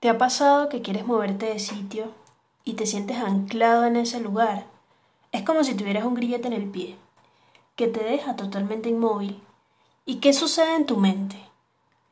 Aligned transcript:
¿Te 0.00 0.08
ha 0.08 0.16
pasado 0.16 0.68
que 0.68 0.80
quieres 0.80 1.04
moverte 1.04 1.46
de 1.46 1.58
sitio 1.58 2.12
y 2.62 2.74
te 2.74 2.86
sientes 2.86 3.16
anclado 3.16 3.84
en 3.84 3.96
ese 3.96 4.20
lugar? 4.20 4.64
Es 5.32 5.42
como 5.42 5.64
si 5.64 5.74
tuvieras 5.74 6.04
un 6.04 6.14
grillete 6.14 6.46
en 6.46 6.52
el 6.52 6.70
pie, 6.70 6.94
que 7.74 7.88
te 7.88 8.04
deja 8.04 8.36
totalmente 8.36 8.88
inmóvil. 8.88 9.42
¿Y 10.06 10.20
qué 10.20 10.32
sucede 10.32 10.76
en 10.76 10.86
tu 10.86 10.98
mente? 10.98 11.36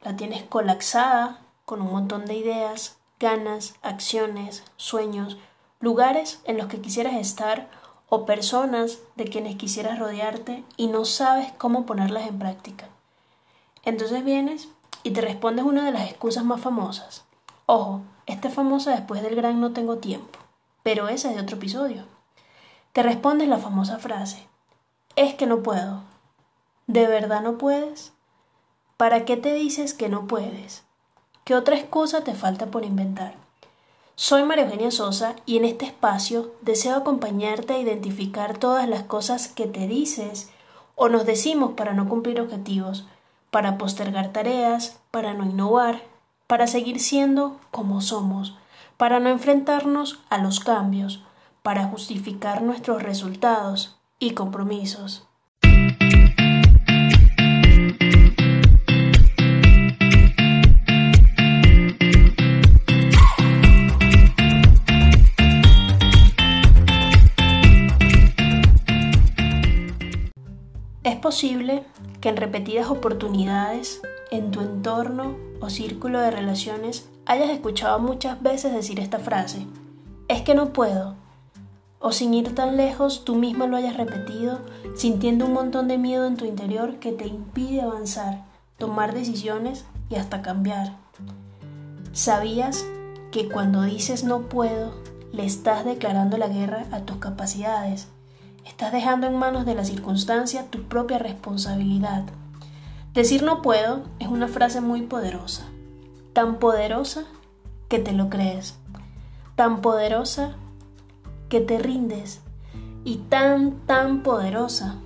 La 0.02 0.16
tienes 0.16 0.42
colapsada 0.42 1.38
con 1.64 1.80
un 1.80 1.92
montón 1.92 2.26
de 2.26 2.34
ideas, 2.34 2.96
ganas, 3.20 3.76
acciones, 3.82 4.64
sueños, 4.76 5.36
lugares 5.78 6.40
en 6.42 6.58
los 6.58 6.66
que 6.66 6.80
quisieras 6.80 7.14
estar 7.14 7.70
o 8.08 8.26
personas 8.26 8.98
de 9.14 9.26
quienes 9.26 9.54
quisieras 9.54 10.00
rodearte 10.00 10.64
y 10.76 10.88
no 10.88 11.04
sabes 11.04 11.52
cómo 11.56 11.86
ponerlas 11.86 12.26
en 12.26 12.40
práctica. 12.40 12.88
Entonces 13.84 14.24
vienes 14.24 14.70
y 15.04 15.12
te 15.12 15.20
respondes 15.20 15.64
una 15.64 15.84
de 15.84 15.92
las 15.92 16.10
excusas 16.10 16.44
más 16.44 16.60
famosas. 16.60 17.25
Ojo, 17.68 18.02
esta 18.26 18.46
es 18.46 18.54
famosa 18.54 18.92
después 18.92 19.22
del 19.22 19.34
gran 19.34 19.60
no 19.60 19.72
tengo 19.72 19.98
tiempo, 19.98 20.38
pero 20.84 21.08
esa 21.08 21.30
es 21.30 21.34
de 21.34 21.42
otro 21.42 21.56
episodio. 21.56 22.04
Te 22.92 23.02
respondes 23.02 23.48
la 23.48 23.58
famosa 23.58 23.98
frase, 23.98 24.46
es 25.16 25.34
que 25.34 25.46
no 25.46 25.64
puedo. 25.64 26.04
¿De 26.86 27.08
verdad 27.08 27.42
no 27.42 27.58
puedes? 27.58 28.12
¿Para 28.96 29.24
qué 29.24 29.36
te 29.36 29.52
dices 29.52 29.94
que 29.94 30.08
no 30.08 30.28
puedes? 30.28 30.84
¿Qué 31.42 31.56
otra 31.56 31.76
excusa 31.76 32.22
te 32.22 32.34
falta 32.34 32.66
por 32.66 32.84
inventar? 32.84 33.34
Soy 34.14 34.44
María 34.44 34.64
Eugenia 34.64 34.92
Sosa 34.92 35.34
y 35.44 35.56
en 35.56 35.64
este 35.64 35.86
espacio 35.86 36.54
deseo 36.62 36.94
acompañarte 36.94 37.74
a 37.74 37.78
identificar 37.78 38.58
todas 38.58 38.88
las 38.88 39.02
cosas 39.02 39.48
que 39.48 39.66
te 39.66 39.88
dices 39.88 40.50
o 40.94 41.08
nos 41.08 41.26
decimos 41.26 41.72
para 41.72 41.94
no 41.94 42.08
cumplir 42.08 42.40
objetivos, 42.40 43.06
para 43.50 43.76
postergar 43.76 44.32
tareas, 44.32 45.00
para 45.10 45.34
no 45.34 45.44
innovar, 45.44 46.02
para 46.46 46.66
seguir 46.66 47.00
siendo 47.00 47.58
como 47.70 48.00
somos, 48.00 48.56
para 48.96 49.20
no 49.20 49.28
enfrentarnos 49.28 50.20
a 50.30 50.38
los 50.38 50.60
cambios, 50.60 51.22
para 51.62 51.84
justificar 51.88 52.62
nuestros 52.62 53.02
resultados 53.02 53.96
y 54.18 54.30
compromisos. 54.32 55.26
Posible 71.26 71.82
que 72.20 72.28
en 72.28 72.36
repetidas 72.36 72.88
oportunidades 72.88 74.00
en 74.30 74.52
tu 74.52 74.60
entorno 74.60 75.34
o 75.60 75.70
círculo 75.70 76.20
de 76.20 76.30
relaciones 76.30 77.08
hayas 77.24 77.50
escuchado 77.50 77.98
muchas 77.98 78.40
veces 78.40 78.72
decir 78.72 79.00
esta 79.00 79.18
frase, 79.18 79.66
es 80.28 80.42
que 80.42 80.54
no 80.54 80.72
puedo, 80.72 81.16
o 81.98 82.12
sin 82.12 82.32
ir 82.32 82.54
tan 82.54 82.76
lejos 82.76 83.24
tú 83.24 83.34
misma 83.34 83.66
lo 83.66 83.76
hayas 83.76 83.96
repetido, 83.96 84.60
sintiendo 84.94 85.46
un 85.46 85.54
montón 85.54 85.88
de 85.88 85.98
miedo 85.98 86.28
en 86.28 86.36
tu 86.36 86.44
interior 86.44 87.00
que 87.00 87.10
te 87.10 87.26
impide 87.26 87.80
avanzar, 87.80 88.44
tomar 88.78 89.12
decisiones 89.12 89.84
y 90.08 90.14
hasta 90.14 90.42
cambiar. 90.42 90.92
¿Sabías 92.12 92.86
que 93.32 93.48
cuando 93.48 93.82
dices 93.82 94.22
no 94.22 94.42
puedo, 94.42 94.94
le 95.32 95.44
estás 95.44 95.84
declarando 95.84 96.38
la 96.38 96.46
guerra 96.46 96.84
a 96.92 97.00
tus 97.00 97.16
capacidades? 97.16 98.06
Estás 98.66 98.92
dejando 98.92 99.28
en 99.28 99.38
manos 99.38 99.64
de 99.64 99.76
la 99.76 99.84
circunstancia 99.84 100.66
tu 100.70 100.82
propia 100.82 101.18
responsabilidad. 101.18 102.24
Decir 103.14 103.44
no 103.44 103.62
puedo 103.62 104.02
es 104.18 104.26
una 104.26 104.48
frase 104.48 104.80
muy 104.80 105.02
poderosa, 105.02 105.66
tan 106.32 106.56
poderosa 106.58 107.24
que 107.88 108.00
te 108.00 108.12
lo 108.12 108.28
crees, 108.28 108.76
tan 109.54 109.80
poderosa 109.80 110.56
que 111.48 111.60
te 111.60 111.78
rindes 111.78 112.40
y 113.04 113.18
tan, 113.28 113.86
tan 113.86 114.24
poderosa 114.24 114.96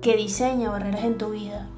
que 0.00 0.16
diseña 0.16 0.70
barreras 0.70 1.04
en 1.04 1.18
tu 1.18 1.30
vida. 1.30 1.68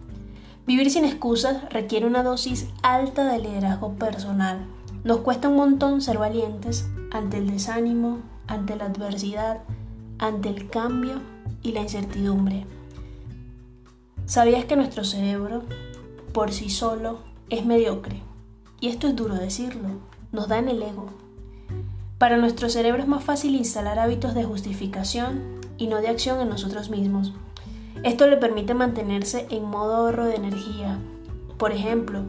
Vivir 0.66 0.88
sin 0.88 1.04
excusas 1.04 1.68
requiere 1.70 2.06
una 2.06 2.22
dosis 2.22 2.68
alta 2.82 3.24
de 3.24 3.40
liderazgo 3.40 3.94
personal. 3.94 4.66
Nos 5.02 5.18
cuesta 5.18 5.48
un 5.48 5.56
montón 5.56 6.00
ser 6.00 6.16
valientes 6.16 6.88
ante 7.10 7.38
el 7.38 7.50
desánimo, 7.50 8.20
ante 8.46 8.76
la 8.76 8.86
adversidad, 8.86 9.58
ante 10.18 10.48
el 10.48 10.68
cambio 10.68 11.20
y 11.62 11.72
la 11.72 11.80
incertidumbre. 11.80 12.66
¿Sabías 14.26 14.64
que 14.64 14.76
nuestro 14.76 15.04
cerebro, 15.04 15.62
por 16.32 16.52
sí 16.52 16.70
solo, 16.70 17.20
es 17.50 17.64
mediocre? 17.64 18.22
Y 18.80 18.88
esto 18.88 19.08
es 19.08 19.16
duro 19.16 19.34
decirlo, 19.34 19.88
nos 20.32 20.48
da 20.48 20.58
en 20.58 20.68
el 20.68 20.82
ego. 20.82 21.06
Para 22.18 22.36
nuestro 22.36 22.68
cerebro 22.68 23.02
es 23.02 23.08
más 23.08 23.24
fácil 23.24 23.54
instalar 23.54 23.98
hábitos 23.98 24.34
de 24.34 24.44
justificación 24.44 25.60
y 25.78 25.86
no 25.86 26.00
de 26.00 26.08
acción 26.08 26.40
en 26.40 26.48
nosotros 26.48 26.90
mismos. 26.90 27.32
Esto 28.02 28.26
le 28.26 28.36
permite 28.36 28.74
mantenerse 28.74 29.46
en 29.50 29.64
modo 29.64 29.96
ahorro 29.96 30.26
de 30.26 30.36
energía. 30.36 30.98
Por 31.56 31.72
ejemplo, 31.72 32.22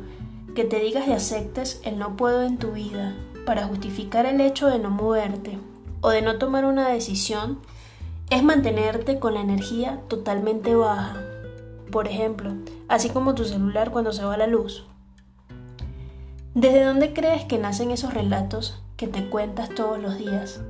que 0.56 0.64
te 0.64 0.80
digas 0.80 1.08
y 1.08 1.12
aceptes 1.12 1.82
el 1.84 2.00
no 2.00 2.16
puedo 2.16 2.44
en 2.44 2.58
tu 2.58 2.72
vida 2.72 3.16
para 3.46 3.68
justificar 3.68 4.26
el 4.26 4.42
hecho 4.42 4.68
de 4.68 4.80
no 4.80 4.90
moverte 4.90 5.58
o 6.02 6.10
de 6.10 6.22
no 6.22 6.38
tomar 6.38 6.66
una 6.66 6.88
decisión 6.90 7.60
es 8.30 8.44
mantenerte 8.44 9.20
con 9.20 9.34
la 9.34 9.42
energía 9.42 10.02
totalmente 10.08 10.76
baja 10.76 11.30
por 11.92 12.08
ejemplo, 12.08 12.54
así 12.88 13.10
como 13.10 13.36
tu 13.36 13.46
celular 13.46 13.92
cuando 13.92 14.14
se 14.14 14.24
va 14.24 14.38
la 14.38 14.48
luz. 14.48 14.86
¿Desde 16.54 16.84
dónde 16.84 17.14
crees 17.14 17.46
que 17.46 17.58
nacen 17.58 17.92
esos 17.92 18.14
relatos 18.14 18.82
que 18.96 19.08
te 19.08 19.30
cuentas 19.30 19.70
todos 19.70 20.00
los 20.00 20.18
días? 20.18 20.62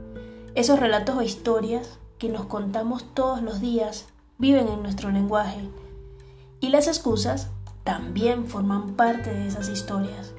Esos 0.55 0.79
relatos 0.79 1.17
o 1.17 1.21
historias 1.21 1.99
que 2.17 2.29
nos 2.29 2.45
contamos 2.45 3.13
todos 3.13 3.41
los 3.41 3.59
días 3.59 4.07
viven 4.37 4.67
en 4.67 4.81
nuestro 4.81 5.11
lenguaje. 5.11 5.69
Y 6.59 6.69
las 6.69 6.87
excusas 6.87 7.49
también 7.83 8.45
forman 8.45 8.95
parte 8.95 9.33
de 9.33 9.47
esas 9.47 9.69
historias. 9.69 10.33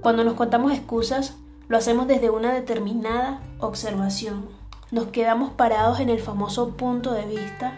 Cuando 0.00 0.24
nos 0.24 0.34
contamos 0.34 0.72
excusas, 0.72 1.36
lo 1.68 1.76
hacemos 1.76 2.06
desde 2.06 2.30
una 2.30 2.52
determinada 2.52 3.40
observación. 3.58 4.46
Nos 4.90 5.08
quedamos 5.08 5.52
parados 5.52 6.00
en 6.00 6.08
el 6.08 6.18
famoso 6.18 6.70
punto 6.70 7.12
de 7.12 7.26
vista 7.26 7.74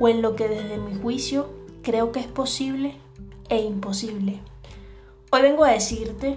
o 0.00 0.08
en 0.08 0.22
lo 0.22 0.34
que 0.34 0.48
desde 0.48 0.78
mi 0.78 0.92
juicio 1.00 1.48
creo 1.82 2.10
que 2.10 2.18
es 2.18 2.26
posible 2.26 2.96
e 3.48 3.62
imposible. 3.62 4.40
Hoy 5.30 5.42
vengo 5.42 5.64
a 5.64 5.70
decirte 5.70 6.36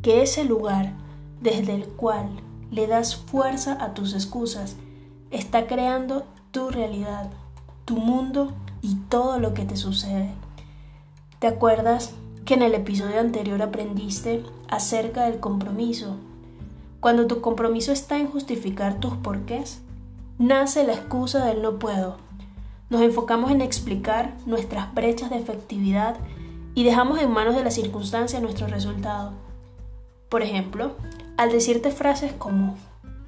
que 0.00 0.22
ese 0.22 0.44
lugar 0.44 0.94
desde 1.42 1.74
el 1.74 1.84
cual 1.84 2.40
le 2.70 2.86
das 2.86 3.16
fuerza 3.16 3.76
a 3.78 3.92
tus 3.92 4.14
excusas 4.14 4.76
está 5.30 5.66
creando 5.66 6.24
tu 6.50 6.70
realidad, 6.70 7.30
tu 7.84 7.98
mundo 7.98 8.54
y 8.80 8.94
todo 9.10 9.38
lo 9.38 9.52
que 9.52 9.66
te 9.66 9.76
sucede. 9.76 10.30
¿Te 11.38 11.48
acuerdas 11.48 12.14
que 12.46 12.54
en 12.54 12.62
el 12.62 12.74
episodio 12.74 13.20
anterior 13.20 13.60
aprendiste 13.60 14.42
acerca 14.68 15.26
del 15.26 15.38
compromiso? 15.38 16.16
Cuando 17.00 17.26
tu 17.26 17.40
compromiso 17.40 17.92
está 17.92 18.18
en 18.18 18.28
justificar 18.28 19.00
tus 19.00 19.14
porqués, 19.14 19.80
nace 20.38 20.84
la 20.84 20.94
excusa 20.94 21.44
del 21.44 21.62
no 21.62 21.78
puedo 21.78 22.28
nos 22.90 23.02
enfocamos 23.02 23.50
en 23.50 23.60
explicar 23.60 24.34
nuestras 24.46 24.94
brechas 24.94 25.28
de 25.28 25.36
efectividad 25.36 26.16
y 26.74 26.84
dejamos 26.84 27.18
en 27.20 27.30
manos 27.30 27.54
de 27.54 27.62
la 27.62 27.70
circunstancia 27.70 28.40
nuestro 28.40 28.66
resultado. 28.66 29.32
Por 30.30 30.42
ejemplo, 30.42 30.92
al 31.36 31.52
decirte 31.52 31.90
frases 31.90 32.32
como 32.32 32.76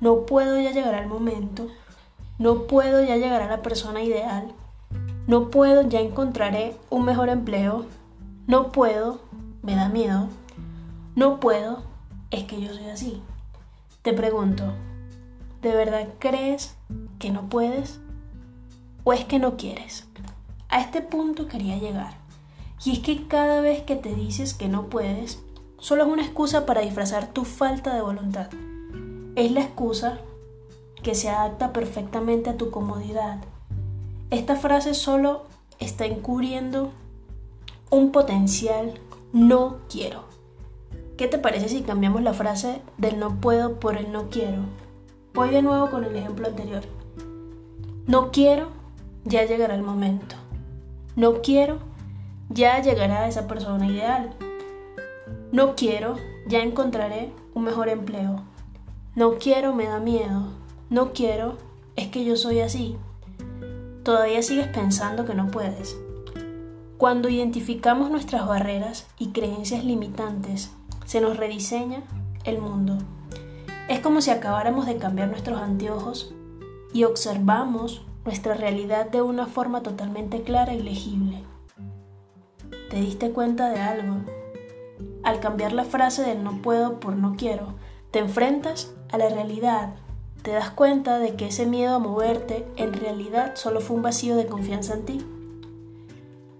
no 0.00 0.24
puedo 0.24 0.58
ya 0.58 0.70
llegar 0.70 0.94
al 0.94 1.08
momento, 1.08 1.66
no 2.38 2.66
puedo 2.66 3.04
ya 3.04 3.16
llegar 3.16 3.42
a 3.42 3.48
la 3.48 3.60
persona 3.60 4.02
ideal, 4.02 4.50
no 5.26 5.50
puedo 5.50 5.82
ya 5.82 6.00
encontraré 6.00 6.74
un 6.88 7.04
mejor 7.04 7.28
empleo, 7.28 7.84
no 8.46 8.72
puedo, 8.72 9.20
me 9.62 9.76
da 9.76 9.90
miedo, 9.90 10.28
no 11.16 11.38
puedo, 11.38 11.82
es 12.30 12.44
que 12.44 12.62
yo 12.62 12.72
soy 12.72 12.86
así. 12.86 13.22
Te 14.02 14.14
pregunto, 14.14 14.64
¿de 15.60 15.74
verdad 15.74 16.08
crees 16.18 16.74
que 17.18 17.28
no 17.28 17.50
puedes? 17.50 18.00
¿O 19.04 19.12
es 19.12 19.26
que 19.26 19.38
no 19.38 19.58
quieres? 19.58 20.08
A 20.70 20.80
este 20.80 21.02
punto 21.02 21.48
quería 21.48 21.76
llegar. 21.76 22.14
Y 22.82 22.92
es 22.92 23.00
que 23.00 23.26
cada 23.28 23.60
vez 23.60 23.82
que 23.82 23.96
te 23.96 24.14
dices 24.14 24.54
que 24.54 24.68
no 24.68 24.86
puedes, 24.86 25.42
solo 25.78 26.04
es 26.04 26.08
una 26.08 26.22
excusa 26.22 26.64
para 26.64 26.80
disfrazar 26.80 27.34
tu 27.34 27.44
falta 27.44 27.94
de 27.94 28.00
voluntad. 28.00 28.48
Es 29.36 29.52
la 29.52 29.60
excusa 29.60 30.18
que 31.02 31.14
se 31.14 31.28
adapta 31.28 31.74
perfectamente 31.74 32.48
a 32.48 32.56
tu 32.56 32.70
comodidad. 32.70 33.40
Esta 34.30 34.56
frase 34.56 34.94
solo 34.94 35.44
está 35.78 36.06
encubriendo 36.06 36.90
un 37.90 38.12
potencial 38.12 38.98
no 39.34 39.76
quiero. 39.90 40.24
¿Qué 41.20 41.28
te 41.28 41.36
parece 41.36 41.68
si 41.68 41.82
cambiamos 41.82 42.22
la 42.22 42.32
frase 42.32 42.80
del 42.96 43.18
no 43.18 43.42
puedo 43.42 43.78
por 43.78 43.98
el 43.98 44.10
no 44.10 44.30
quiero? 44.30 44.62
Voy 45.34 45.50
de 45.50 45.60
nuevo 45.60 45.90
con 45.90 46.02
el 46.02 46.16
ejemplo 46.16 46.46
anterior. 46.46 46.80
No 48.06 48.30
quiero 48.30 48.68
ya 49.26 49.44
llegará 49.44 49.74
el 49.74 49.82
momento. 49.82 50.36
No 51.16 51.42
quiero, 51.42 51.76
ya 52.48 52.80
llegará 52.80 53.28
esa 53.28 53.46
persona 53.46 53.86
ideal. 53.86 54.30
No 55.52 55.76
quiero, 55.76 56.16
ya 56.46 56.60
encontraré 56.60 57.34
un 57.52 57.64
mejor 57.64 57.90
empleo. 57.90 58.40
No 59.14 59.34
quiero, 59.34 59.74
me 59.74 59.84
da 59.84 60.00
miedo. 60.00 60.44
No 60.88 61.12
quiero, 61.12 61.58
es 61.96 62.08
que 62.08 62.24
yo 62.24 62.34
soy 62.36 62.60
así. 62.60 62.96
Todavía 64.04 64.40
sigues 64.40 64.68
pensando 64.68 65.26
que 65.26 65.34
no 65.34 65.48
puedes. 65.48 65.98
Cuando 66.96 67.28
identificamos 67.28 68.10
nuestras 68.10 68.48
barreras 68.48 69.06
y 69.18 69.32
creencias 69.32 69.84
limitantes, 69.84 70.70
se 71.10 71.20
nos 71.20 71.36
rediseña 71.36 72.04
el 72.44 72.60
mundo. 72.60 72.96
Es 73.88 73.98
como 73.98 74.20
si 74.20 74.30
acabáramos 74.30 74.86
de 74.86 74.96
cambiar 74.96 75.26
nuestros 75.28 75.60
anteojos 75.60 76.32
y 76.92 77.02
observamos 77.02 78.06
nuestra 78.24 78.54
realidad 78.54 79.10
de 79.10 79.20
una 79.20 79.46
forma 79.46 79.82
totalmente 79.82 80.42
clara 80.42 80.72
y 80.72 80.80
legible. 80.80 81.42
¿Te 82.90 83.00
diste 83.00 83.32
cuenta 83.32 83.70
de 83.70 83.80
algo? 83.80 84.18
Al 85.24 85.40
cambiar 85.40 85.72
la 85.72 85.82
frase 85.82 86.22
del 86.22 86.44
no 86.44 86.62
puedo 86.62 87.00
por 87.00 87.16
no 87.16 87.34
quiero, 87.36 87.74
te 88.12 88.20
enfrentas 88.20 88.94
a 89.10 89.18
la 89.18 89.28
realidad. 89.30 89.96
Te 90.42 90.52
das 90.52 90.70
cuenta 90.70 91.18
de 91.18 91.34
que 91.34 91.48
ese 91.48 91.66
miedo 91.66 91.96
a 91.96 91.98
moverte 91.98 92.68
en 92.76 92.92
realidad 92.92 93.56
solo 93.56 93.80
fue 93.80 93.96
un 93.96 94.02
vacío 94.02 94.36
de 94.36 94.46
confianza 94.46 94.94
en 94.94 95.04
ti. 95.04 95.26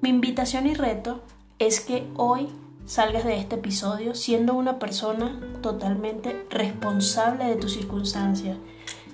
Mi 0.01 0.09
invitación 0.09 0.67
y 0.67 0.75
reto 0.75 1.21
es 1.61 1.79
que 1.79 2.09
hoy 2.17 2.49
salgas 2.91 3.25
de 3.25 3.39
este 3.39 3.55
episodio 3.55 4.17
siendo 4.17 4.55
una 4.55 4.81
persona 4.81 5.41
totalmente 5.63 6.45
responsable 6.51 7.45
de 7.45 7.55
tus 7.55 7.75
circunstancias, 7.75 8.59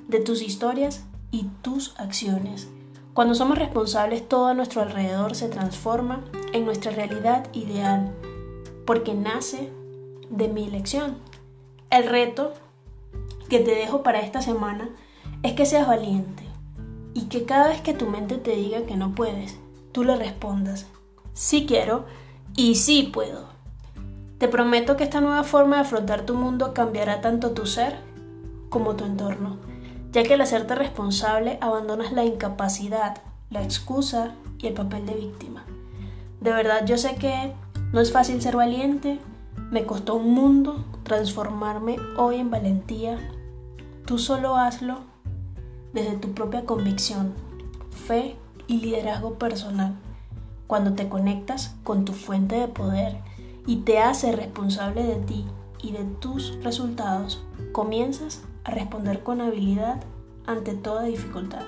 de 0.09 0.19
tus 0.21 0.41
historias 0.41 1.05
y 1.31 1.51
tus 1.61 1.95
acciones. 2.01 2.69
Cuando 3.13 3.35
somos 3.35 3.59
responsables, 3.59 4.27
todo 4.27 4.47
a 4.47 4.55
nuestro 4.55 4.81
alrededor 4.81 5.35
se 5.35 5.51
transforma 5.51 6.25
en 6.55 6.65
nuestra 6.65 6.91
realidad 6.91 7.49
ideal, 7.53 8.15
porque 8.87 9.13
nace 9.13 9.71
de 10.31 10.49
mi 10.49 10.65
elección. 10.65 11.19
El 11.91 12.09
reto 12.09 12.55
que 13.51 13.59
te 13.59 13.75
dejo 13.75 14.03
para 14.03 14.21
esta 14.21 14.41
semana 14.41 14.89
es 15.43 15.53
que 15.53 15.67
seas 15.67 15.87
valiente 15.87 16.45
y 17.13 17.27
que 17.27 17.45
cada 17.45 17.69
vez 17.69 17.83
que 17.83 17.93
tu 17.93 18.07
mente 18.07 18.39
te 18.39 18.57
diga 18.57 18.87
que 18.87 18.97
no 18.97 19.15
puedes, 19.15 19.59
tú 19.93 20.03
le 20.03 20.17
respondas, 20.17 20.87
sí 21.35 21.67
quiero 21.69 22.07
y 22.57 22.77
sí 22.77 23.11
puedo. 23.13 23.56
Te 24.39 24.49
prometo 24.49 24.97
que 24.97 25.05
esta 25.05 25.21
nueva 25.21 25.45
forma 25.45 25.77
de 25.77 25.83
afrontar 25.83 26.23
tu 26.23 26.35
mundo 26.35 26.75
cambiará 26.75 27.21
tanto 27.21 27.53
tu 27.53 27.67
ser 27.67 27.97
como 28.69 28.97
tu 28.97 29.05
entorno 29.05 29.57
ya 30.17 30.23
que 30.23 30.33
al 30.33 30.41
hacerte 30.41 30.75
responsable 30.75 31.59
abandonas 31.61 32.11
la 32.11 32.25
incapacidad, 32.25 33.19
la 33.51 33.63
excusa 33.63 34.35
y 34.59 34.67
el 34.67 34.73
papel 34.73 35.05
de 35.05 35.15
víctima. 35.15 35.67
De 36.41 36.55
verdad 36.55 36.87
yo 36.87 36.97
sé 36.97 37.17
que 37.17 37.53
no 37.93 38.01
es 38.01 38.13
fácil 38.13 38.41
ser 38.41 38.57
valiente, 38.57 39.19
me 39.71 39.85
costó 39.85 40.15
un 40.15 40.33
mundo 40.33 40.83
transformarme 41.03 41.99
hoy 42.17 42.37
en 42.37 42.51
valentía. 42.51 43.19
Tú 44.07 44.19
solo 44.19 44.57
hazlo 44.57 45.01
desde 45.93 46.17
tu 46.17 46.33
propia 46.33 46.65
convicción, 46.65 47.35
fe 48.07 48.37
y 48.67 48.81
liderazgo 48.81 49.35
personal. 49.35 49.97
Cuando 50.67 50.95
te 50.95 51.11
conectas 51.11 51.75
con 51.85 52.07
tu 52.07 52.15
fuente 52.15 52.57
de 52.57 52.69
poder 52.69 53.19
y 53.67 53.77
te 53.79 53.99
haces 53.99 54.35
responsable 54.35 55.03
de 55.03 55.17
ti 55.17 55.45
y 55.83 55.93
de 55.93 56.05
tus 56.05 56.59
resultados, 56.63 57.45
comienzas 57.73 58.43
a 58.65 58.71
responder 58.71 59.23
con 59.23 59.41
habilidad 59.41 60.03
ante 60.47 60.75
toda 60.75 61.05
dificultad. 61.05 61.65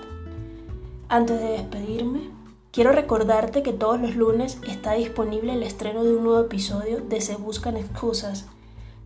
Antes 1.09 1.41
de 1.41 1.51
despedirme, 1.51 2.31
quiero 2.71 2.93
recordarte 2.93 3.63
que 3.63 3.73
todos 3.73 4.01
los 4.01 4.15
lunes 4.15 4.59
está 4.67 4.93
disponible 4.93 5.55
el 5.55 5.63
estreno 5.63 6.05
de 6.05 6.17
un 6.17 6.25
nuevo 6.25 6.41
episodio 6.41 7.01
de 7.01 7.21
Se 7.21 7.37
Buscan 7.37 7.77
Excusas. 7.77 8.47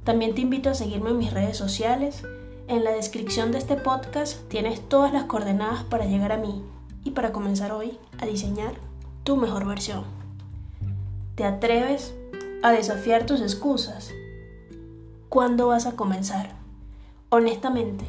También 0.05 0.35
te 0.35 0.43
invito 0.43 0.71
a 0.71 0.75
seguirme 0.75 1.11
en 1.11 1.19
mis 1.19 1.33
redes 1.33 1.57
sociales. 1.57 2.25
En 2.69 2.85
la 2.85 2.91
descripción 2.93 3.53
de 3.53 3.59
este 3.59 3.77
podcast 3.77 4.49
tienes 4.49 4.81
todas 4.89 5.13
las 5.13 5.25
coordenadas 5.25 5.85
para 5.85 6.07
llegar 6.07 6.33
a 6.33 6.39
mí 6.39 6.63
y 7.05 7.13
para 7.13 7.33
comenzar 7.33 7.73
hoy 7.73 7.99
a 8.19 8.27
diseñar 8.27 8.75
tu 9.25 9.37
mejor 9.37 9.67
versión. 9.67 10.05
¿Te 11.35 11.45
atreves 11.45 12.15
a 12.63 12.71
desafiar 12.71 13.27
tus 13.27 13.41
excusas? 13.41 14.13
¿Cuándo 15.29 15.69
vas 15.69 15.87
a 15.87 15.97
comenzar? 15.97 16.51
Honestamente, 17.29 18.05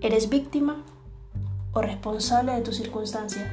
¿eres 0.00 0.28
víctima 0.28 0.82
o 1.72 1.80
responsable 1.80 2.52
de 2.52 2.62
tu 2.62 2.72
circunstancia? 2.72 3.50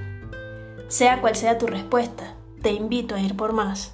Sea 0.88 1.22
cual 1.22 1.36
sea 1.36 1.58
tu 1.58 1.68
respuesta, 1.68 2.34
te 2.62 2.72
invito 2.72 3.16
a 3.16 3.22
ir 3.22 3.38
por 3.38 3.54
más. 3.54 3.94